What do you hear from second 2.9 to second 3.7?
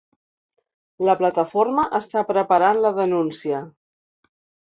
denúncia.